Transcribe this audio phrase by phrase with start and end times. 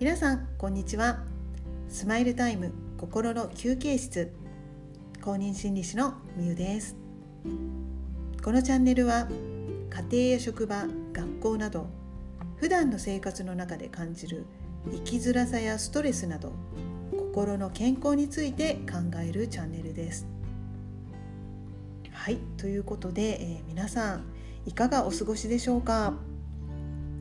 [0.00, 1.18] 皆さんこんにちは。
[1.90, 4.32] スマイルタイム心の休憩室。
[5.20, 6.96] 公認心理師のみゆです。
[8.42, 9.28] このチャンネルは
[9.90, 11.86] 家庭や職場学校など
[12.56, 14.46] 普段の生活の中で感じる
[14.90, 16.54] 生きづらさやストレスなど
[17.10, 20.26] 心の健康について考えるチャンネルです。
[22.10, 24.24] はいということで、えー、皆さん
[24.64, 26.14] いかがお過ごしでしょうか？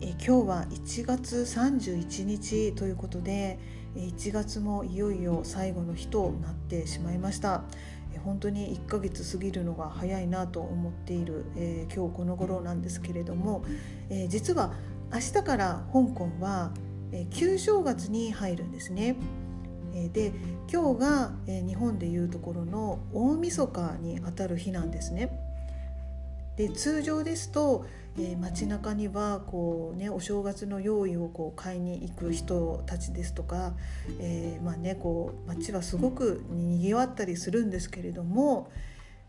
[0.01, 3.59] え今日は1月31日ということで
[3.95, 7.63] 1月もいよいよ最後の日となってしまいました
[8.23, 13.63] 本当に1ヶ月過ぎるのが早いなと思っている、え、今日この頃なんですけれども、
[14.09, 14.73] え、実は
[15.13, 16.71] 明日から香港は、
[17.11, 19.15] え、旧正月に入るんですね。
[20.13, 20.33] で
[20.71, 25.48] 今日が、え日本でいうところの大晦日にあたる日なんですね。
[26.59, 27.85] で通常ですと、
[28.17, 33.75] えー、街中にはこう、ね、お正月の用意をこう買いに行く人たちですとか、
[34.19, 38.73] えー、まあね、こう街はすごくにぎわったりするんですけれども、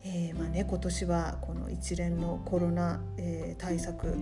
[0.02, 4.16] えー、まあね、今年はこの一連のコロナ、え対策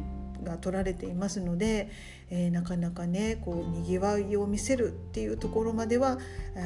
[0.45, 1.89] が取られていますので、
[2.29, 6.19] えー、なかなかねこうにぎわいを見せるっていうところまでは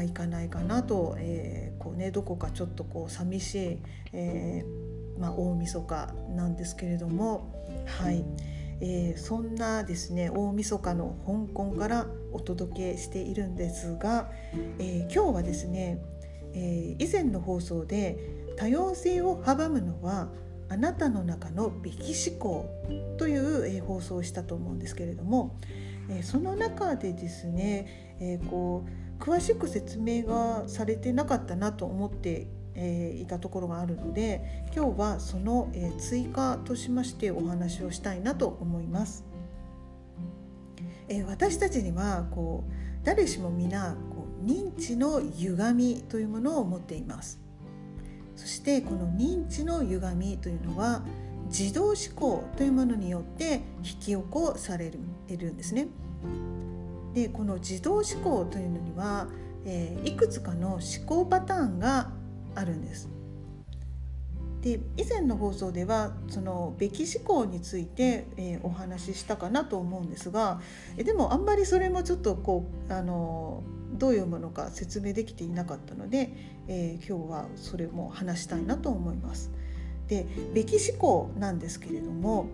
[0.04, 3.78] いかないかなと、えー、こうね、どこかちょっとこう寂しい、
[4.12, 4.91] えー
[5.22, 7.54] まあ、大晦日なんですけれども、
[7.86, 8.24] はい。
[8.84, 14.28] えー、そんなですね大晦日の香港からお届けしているんですが、
[14.80, 16.02] えー、今日はですね、
[16.52, 18.18] えー、以前の放送で
[18.56, 20.30] 多様性を阻むのは
[20.68, 22.68] あなたの中のべき思考
[23.18, 25.60] という、えー、放送をしたと思うんですけれども、
[26.10, 28.84] えー、その中でですね、えー、こ
[29.20, 39.24] う詳しく説明がされてなかったなと思ってえー、いたところがあるので今日はその、えー、追加としましてお話をしたいなと思います。
[41.08, 42.72] えー、私たちにはこう
[43.04, 47.40] 誰しも皆こう認知の歪みというものを持っています。
[48.36, 51.02] そしてこの認知の歪みというのは
[51.46, 55.88] 自動思考というものによって引き起こされるんですね。
[57.14, 59.28] でこの自動思考というのには、
[59.66, 62.10] えー、いくつかの思考パターンが
[62.54, 63.08] あるんです。
[64.62, 70.60] で以前の放送ではそのべき思考について、えー、お話ししたかなと思うんですが
[70.96, 76.32] えでもあんまりそれもちょっとこうあのどういうものか説明できていなかったので、
[76.68, 79.50] えー、今日はそれも話したいなと思います。
[80.06, 82.46] でべき思考なんですけれども、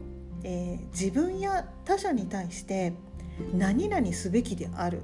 [0.45, 2.95] えー、自分や他者に対して
[3.55, 5.03] 何々すべきである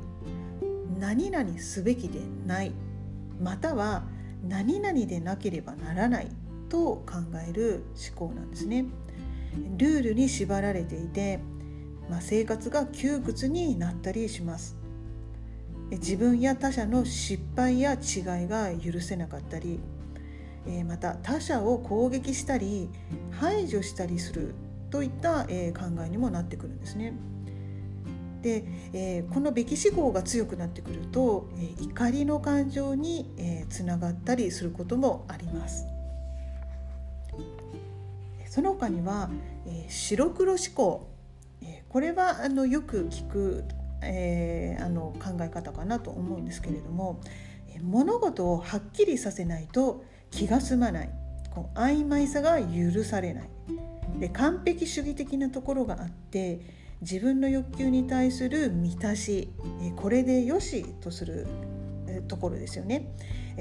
[0.99, 2.73] 何々すべきでない
[3.41, 4.05] または
[4.49, 6.29] 何々でなければならない
[6.69, 7.19] と考
[7.49, 7.85] える
[8.17, 8.87] 思考なんですね。
[9.77, 11.41] ルールに縛られていて、
[12.11, 14.77] まあ、生活が窮屈になったりします。
[15.91, 18.01] 自分や他者の失敗や違い
[18.49, 19.79] が許せなかったり
[20.87, 22.89] また他者を攻撃したり
[23.31, 24.55] 排除したりする
[24.91, 25.49] といった考
[26.05, 27.13] えにもなってくるんですね。
[28.45, 28.63] で、
[28.93, 35.87] えー、このべき思考が強くなってくると、えー、怒りの感情に、えー、つながったりすることもあります。
[38.51, 39.31] その他には、
[39.67, 41.09] えー、白黒思考、
[41.63, 43.65] えー、これはあのよく聞く、
[44.03, 47.21] えー、あの考え方かなと思うんですけれども、
[47.71, 51.11] えー、物事をはっきりさせないと気が済まない。
[51.55, 53.49] こう曖昧さが許されない。
[54.21, 59.51] で完璧主義的なところがあって自分の欲求に対する満たし
[59.97, 61.47] これでよしとする
[62.29, 63.15] ところですよね。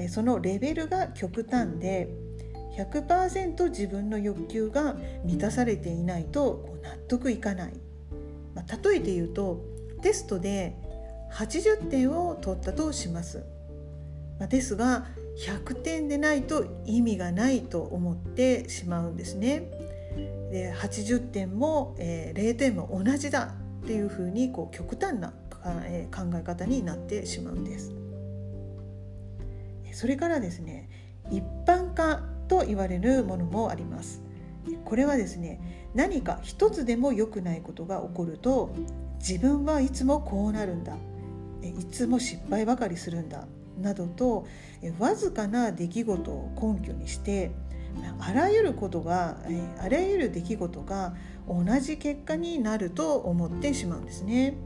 [0.08, 2.08] そのレベルが極端で
[2.76, 7.74] 100%自分の欲求が満たされていないと納得いかない、
[8.54, 9.64] まあ、例えて言うと
[10.02, 10.76] テストで
[11.32, 13.44] 80点を取ったとします、
[14.38, 15.06] まあ、ですが
[15.46, 19.70] 100点でないと意味がないと思ってしまうんですね。
[20.50, 25.32] で80点も、えー、0点も同じだっていうふうにこう極端な、
[25.84, 27.92] え、考え方になってしまうんです。
[29.92, 30.88] それからですね
[31.30, 34.22] 一般化と言われるものもあります。
[34.84, 38.74] これはですね何か一つでも良くないことが起こると
[39.18, 40.96] 自分はいつもこうなるんだ
[41.62, 43.46] いつも失敗ばかりするんだ
[43.80, 44.46] などと
[44.98, 47.52] わずかな出来事を根拠にして
[48.18, 49.38] あらゆることが
[49.78, 51.14] あらゆる出来事が
[51.48, 54.56] 同じ結果になると思ってしまうんですね。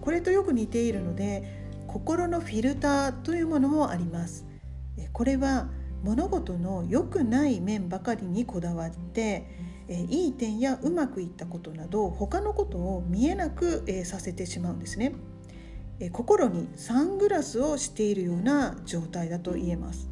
[0.00, 4.46] これとよく似ているので心のフィルターというものもあります。
[5.12, 5.68] これは
[6.02, 9.46] 物事の良くない面ばかりにこだわって
[9.88, 15.14] いい点やうまくいったことなど他のことを見えなく、させてしまうんですね、
[16.10, 20.08] 心にサングラスをしているような状態だと言えます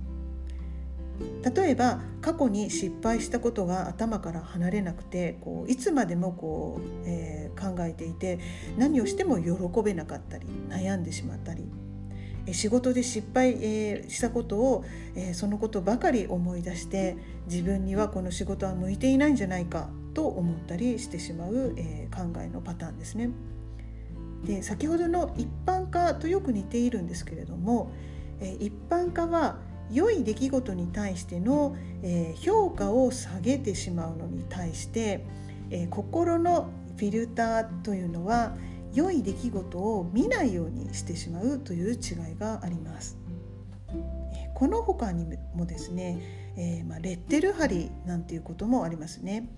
[1.43, 8.39] 例えば過去に失敗したことが頭から離れなくてこういつまでもこう、えー、考えていて
[8.77, 11.65] 何をしても喜べなかったり悩んでしまったり
[12.53, 14.85] 仕事で失敗、えー、したことを、
[15.15, 23.31] えー、そのことばかり思い出して自分にはこの仕事は向いていないんじゃないかと思ったりしてしまう、え考えのパターンですね。
[24.45, 27.93] で先ほどの一般化とよく似ているんですけれども、
[28.41, 29.59] え一般化は
[29.91, 35.25] 良い出来事に対しての、え評価を下げてしまうのに対して、
[35.71, 38.55] え心のフィルターというのは
[38.93, 43.19] 良い出来事を見ないようにしてしまうという違いがあります。
[44.55, 49.49] この他にもですね、えー、まあ、レッテル貼りなんていうこともありますね。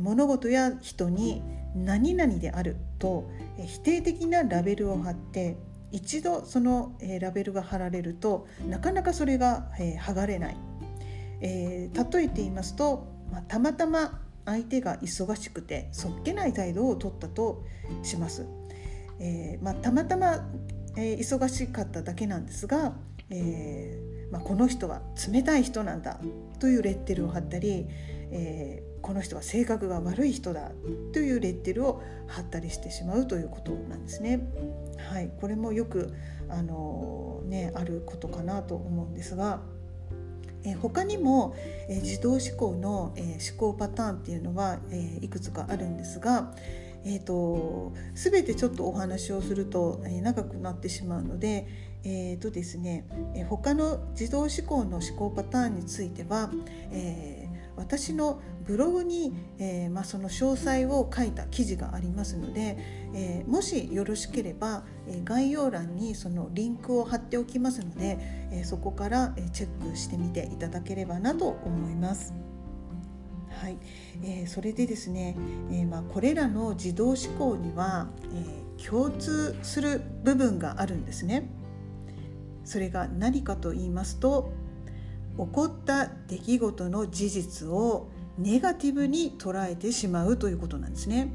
[0.00, 1.42] 物事や人に
[1.74, 3.28] 何々であると
[3.66, 5.56] 否定的なラベルを貼って
[5.90, 10.56] 一度そのラベルが貼られるとなかなかそれが剥がれない、
[11.40, 17.64] えー、例えて言いますと、まあ、たまたま相手が忙しくてそっけない態度を取ったと
[18.02, 18.46] します、
[19.20, 20.48] えー、まあ、たまたま、
[20.96, 22.94] え、忙しかっただけなんですが、
[23.30, 23.98] え
[24.30, 25.00] まあ、この人は
[25.32, 26.20] 冷たい人なんだ
[26.58, 27.86] というレッテルを貼ったり、
[28.30, 30.72] えこの人は性格が悪い人だ
[31.12, 34.48] というレッテルを貼ったりしてしまうということなんですね。
[35.10, 36.14] はい、これもよく
[36.48, 39.60] あの、ね、あることかなと思うんですが。
[40.66, 41.54] え他にも、
[41.90, 46.54] え自動思考の、え思考パターンっていうのは、えいくつかあるんですが、
[47.04, 51.66] えーと、全てちょっとお話をすると、え長くなってしまうので、
[52.02, 53.04] えーとですね、
[53.34, 56.50] え他の自動思考の思考パターンについては、
[56.90, 57.43] えー
[57.76, 62.78] 私のブログに、えー、まあ、その詳細を書いた記事がありますので、
[63.14, 68.18] えー、もしよろしければ、え概要欄にそのリンクを貼っておきますので、
[68.50, 72.32] えそこからチェックしてみていただければなと思います。
[73.50, 73.78] はい、
[74.22, 75.36] えー、それでですね、
[75.70, 81.48] えー、まあ、これらの自動思考には、えー、共通する部分があるんですね。
[82.64, 84.52] それが何かと言いますと
[85.36, 88.08] 起こった出来事の事実を
[88.38, 91.32] ネガティブに捉えてしまうということなんですね。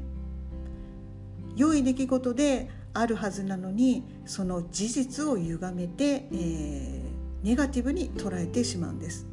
[1.56, 9.26] 良い出来事であるはずなのにその事実を歪めて、えー、ネガティブに捉えてしまうんです。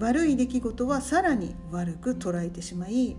[0.00, 3.16] 悪い出来事はさらに悪く捉えてしまい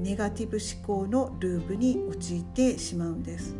[0.00, 3.54] ネガティブ思考のループに陥ってしまうんです。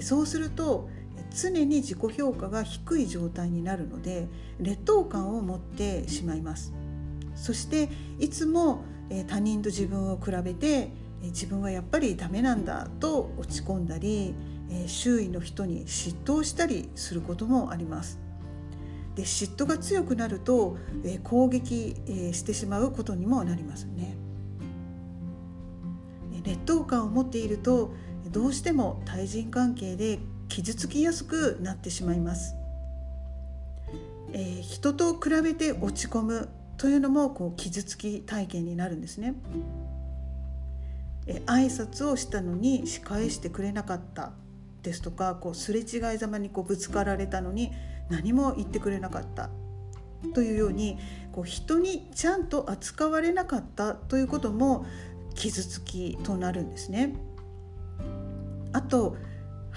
[0.00, 0.88] そうすると
[1.34, 4.28] 常に自己評価が低い状態になるので
[4.60, 6.72] 劣等感を持ってしまいます。
[7.34, 7.88] そして
[8.18, 8.84] いつも
[9.26, 10.90] 他人と自分を比べて
[11.22, 14.34] 自分はやっぱりダメなんだと落ち込んだり
[14.86, 18.18] 周囲の人に嫉妬したりすることもあります。
[19.14, 20.76] で嫉妬が強くなると
[21.24, 21.96] 攻撃
[22.32, 24.16] してしまうことにもなりますね。
[26.44, 27.92] 劣等感を持っていると
[28.30, 32.54] どうしても対人関係で傷つきやすくなってしまいます。
[34.32, 39.34] えー、人と比べて落ち込むというのもこう傷つき体験になるんですね。
[41.26, 44.32] え、挨拶をしたのに仕返してくれなかった
[44.82, 47.72] ですとかこうすれ違いざまにこうぶつかられたのに
[48.08, 49.50] 何も言ってくれなかった
[50.34, 50.98] というように
[51.32, 54.86] こう人にちゃんと扱われなかったということも
[55.34, 57.14] 傷つきとなるんですね。
[58.72, 59.16] あと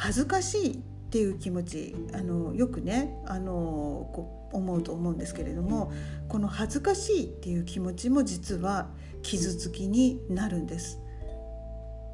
[0.02, 0.78] 恥ずかしいっ
[1.12, 5.92] ていう気持ちあのよくねあのこう思うと思うんですけれども
[6.28, 8.90] この恥ずかしいっていう気持ちも実は
[9.22, 11.00] 傷つきになるんです。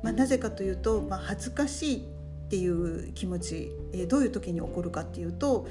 [0.03, 2.01] まあ、なぜかというと、まあ、恥ずかしいっ
[2.49, 5.65] ていう気持ち、えー、どういう時に起こるかっていうと、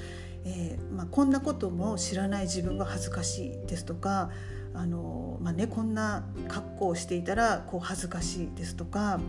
[0.46, 4.30] えーまあ、こんなことも知らない自分が恥ずかしいですとか
[4.72, 9.20] あの、まあね、こんな格好をしていたらこう恥ずかしいですとか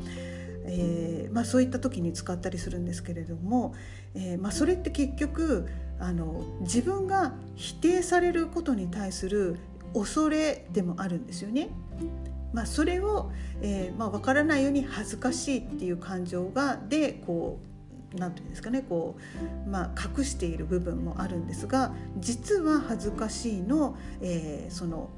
[0.67, 1.06] えー、
[1.37, 3.75] まあ、そういった時に使ったりするんですけれども、
[4.15, 5.67] えー、まあ、それって結局
[5.99, 9.59] あの自分が否定されることに対する
[9.93, 11.69] 恐れでもあるんですよね。
[12.53, 17.59] まあ、それを、えーまあ、分からないように恥ずかしいっていう感情がでこ
[18.15, 19.15] う何て言うんですかねこ
[19.67, 25.11] う、まあ、隠している部分もあるんですが実は恥ずかしいの,、えー、その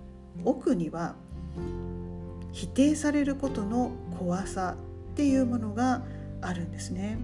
[0.43, 1.15] 奥には
[2.51, 4.75] 否定されることの怖さ
[5.19, 6.01] っていうものが
[6.39, 7.17] あるんですね。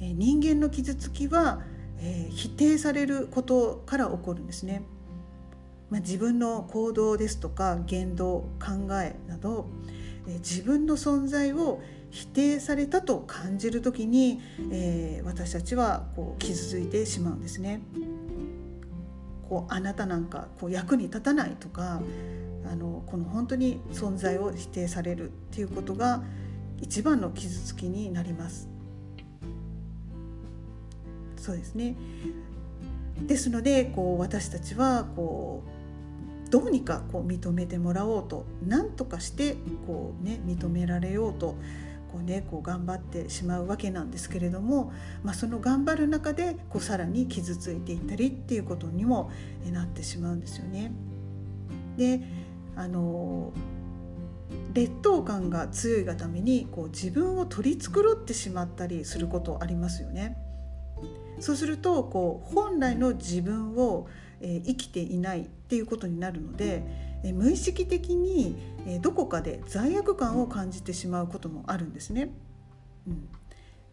[0.00, 1.60] え人間の傷つきは、
[1.98, 4.84] えー、否定されることから起こるんですね。
[5.90, 9.66] まあ、自分の行動ですとか言動考えなど、
[10.26, 17.82] え自分の存在を否定されたと感じる時に、えー、私たちはこう傷ついてしまうんですね。
[19.46, 22.00] こうあなたなんかこう役に立たないとか
[22.70, 26.22] あのこの本当に存在を否定されるっていうことが
[26.80, 28.68] 一番の傷つきになります。
[31.36, 31.96] そうですね
[33.26, 35.64] ですのでこう私たちはこ
[36.46, 41.56] うどうにかこう認めてもらおうと何とかしてこう、ね、認められようと
[42.12, 44.92] こう、ね、こう頑張ってしまうわけなんですけれども、
[45.24, 49.30] まあ、その頑張る中でこうさらに傷ついていったりっていうことにも
[49.72, 50.92] なってしまうんですよね。
[51.96, 52.20] で
[52.76, 53.52] あの
[54.72, 60.38] 劣等感が強いがためにこう自分を取り繕ってしまったりすることありますよね。
[61.40, 64.06] そうするとこう本来の自分を、
[64.40, 66.84] え、生きていないっていうことになるので、
[67.24, 72.30] え、無意識的に、え、どこかで罪悪感を感じてしまうこともあるんですね。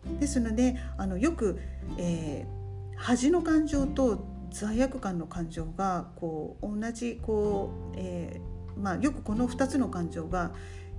[0.05, 1.59] うん、ですのであのよく、
[1.97, 10.51] えー、恥の感情と罪悪感の感情がこう同じこう、えーまあ、よくこの2つの感情が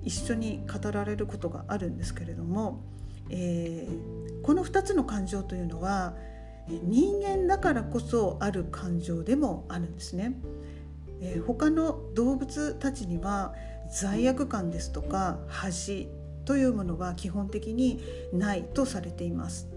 [0.03, 2.83] 一緒に語られることがあるんですけれども、
[3.29, 6.15] えー、この2つの感情というのは
[6.69, 10.35] 人間だからこそある感情でもあるんですね。
[11.21, 13.55] えー、他の動物たちには
[13.91, 16.09] 罪悪感ですとか恥
[16.45, 18.01] というものは基本的に
[18.33, 19.69] ないとされています。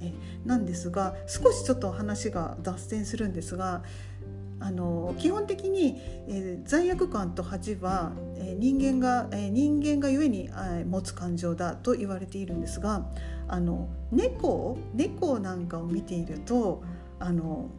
[0.00, 0.12] え
[0.44, 3.82] なんですが少しちょっと話が脱線するんですが
[4.62, 13.04] あの基本的に、えー、罪悪感と恥は、えー、人間が、えー、人間がゆえに、え、持つ感情だと言われているんですが
[13.48, 16.82] あの猫猫なんかを見ていると
[17.18, 17.70] あの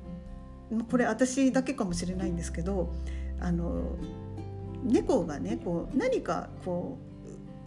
[0.92, 2.94] これ私だけかもしれないんですけど
[3.40, 3.96] あの
[4.84, 6.98] 猫がねこう何かこ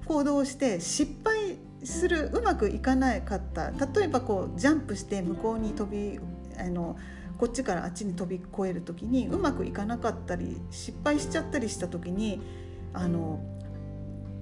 [0.05, 3.71] う行動して失敗するうまくいかなかった。
[3.71, 6.19] 例えばこうジャンプして向こうに飛び
[6.59, 6.97] あの
[7.38, 12.40] こっちからあっちに飛び越える時にうまくいかなかったり失敗しちゃったりした時に
[12.93, 13.40] あの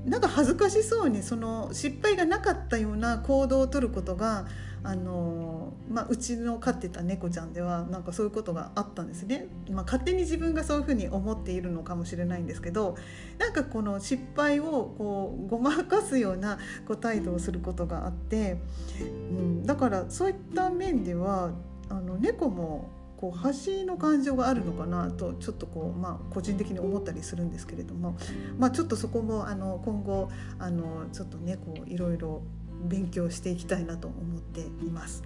[0.04, 4.46] なんか恥ずかしそうにその失敗がなかったような行動をとることが
[4.82, 12.96] あの、まあ、うちの飼ってた猫ちゃんではなんかそういうことがあったんですね、まあ、勝手に自分がそういうふうに思っているのかもしれないんですけど
[13.38, 18.58] なんかこの失敗をこうごまかすようなこう態度をすることがあって、
[19.00, 21.52] うん、だからそういった面では
[21.88, 28.16] あの猫もこう端の感情があるのかなとちょっとこう、まあ、個人的に思ったりするんですけれども、
[28.58, 32.42] まあ、ちょっとそこもあの今後あのちょっとねこういろいろ
[32.84, 35.22] 勉強していきたいなと思っています。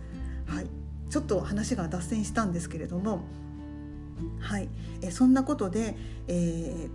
[0.47, 0.67] はい、
[1.11, 3.21] ちょっと話が脱線したんですけれども、
[4.39, 4.69] はい、
[5.03, 5.97] えそんなことで、
[6.29, 6.89] えー、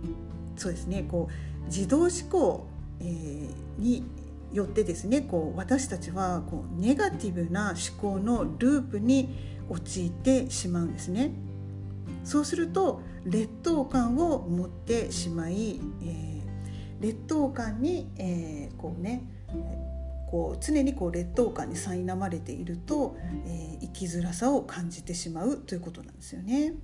[0.56, 2.66] そうですねこう自動思考、
[3.00, 4.04] えー、に
[4.52, 11.32] よってですねこう私たちはこうネガティブな思考のループに陥ってしまうんですね。
[12.22, 19.24] そうすると劣等感を持ってしまい、えー、劣等感に、えー、こうね
[20.30, 23.16] こう常にこう劣等感に苛まれていると、
[23.46, 26.74] えー、生きづらさを感じてしまうということなんですよね。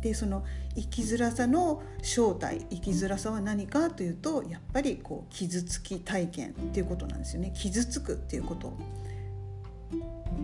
[0.00, 8.76] でその生きづらさの正体生きづらさは何かというとやっぱりこう傷つき体験っていうことなんですよね傷つくっていうこと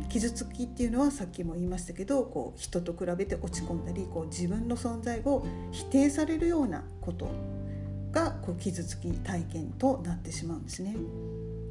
[0.08, 7.30] 傷つきっていうのはさっきも言いましたけどこう人と比べて落ち込んだりこう自分の存在を否定されるようなこと
[8.12, 10.94] がこう傷つき体験となってしまうんですね。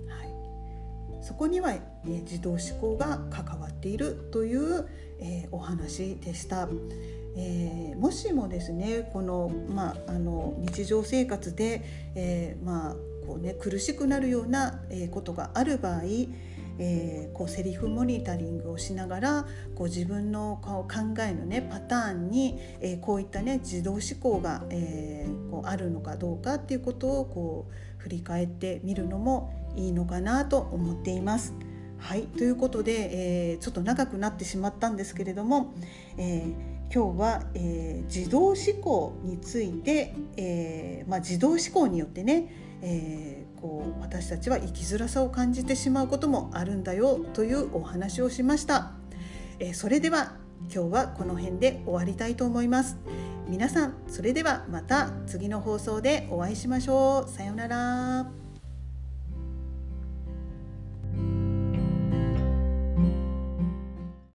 [0.07, 4.87] はい、そこには、え、自動思考が関わっているという、
[5.19, 6.67] えー、お話でした。
[7.35, 11.81] えー、もしもですねこの,、まあ、あの日常生活で、
[12.13, 16.01] えー、まあこうね、苦しくなるようなことがある場合
[16.79, 20.85] えー、こうセリフモニタリングをしながらこう自分の考
[21.21, 31.53] えのねパターンに、えー、こういったね自動思考が、えー、こうあるのかどうかっていうことをこう振り返ってみるのもいいのかなと思っています。
[31.97, 35.75] はいということで、えー、ちょっと長くなってしまったんですけれども、
[36.17, 48.93] えー、今日は、えー、自動思考について、えーまあ、自動思考によってね、えーこう私たちは生きづらさを感じてしまうこともあるんだよというお話をしました、
[49.59, 50.33] えそれでは
[50.73, 52.97] 今日はこの辺で終わりたいと思います。
[53.47, 57.29] 皆さんそれではまた次の放送でお会いしましょう。
[57.29, 58.40] さようなら。